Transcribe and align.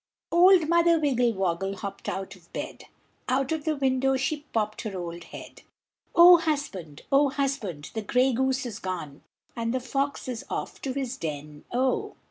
Old 0.31 0.67
Mother 0.67 0.99
Wiggle 0.99 1.33
Waggle 1.33 1.75
hopped 1.75 2.09
out 2.09 2.35
of 2.35 2.51
bed, 2.53 2.85
Out 3.29 3.51
of 3.51 3.65
the 3.65 3.75
window 3.75 4.17
she 4.17 4.45
popped 4.51 4.81
her 4.81 4.97
old 4.97 5.25
head; 5.25 5.61
"Oh! 6.15 6.37
husband, 6.39 7.03
oh! 7.11 7.29
husband, 7.29 7.91
the 7.93 8.01
grey 8.01 8.33
goose 8.33 8.65
is 8.65 8.79
gone, 8.79 9.21
And 9.55 9.75
the 9.75 9.79
fox 9.79 10.27
is 10.27 10.43
off 10.49 10.81
to 10.81 10.93
his 10.93 11.17
den, 11.17 11.65
oh!" 11.71 12.15